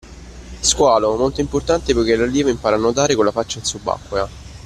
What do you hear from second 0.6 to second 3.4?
Squalo: molto importante poichè l’allievo impara a nuotare con la